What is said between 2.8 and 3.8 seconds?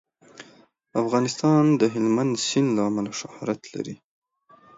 امله شهرت